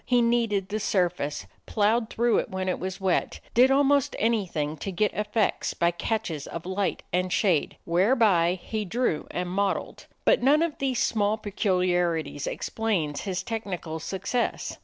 [0.03, 4.91] He kneaded the surface, ploughed through it when it was wet, did almost anything to
[4.91, 10.07] get effects by catches of light and shade whereby he drew and modeled.
[10.25, 14.79] But none of these small peculiarities explains his technical success.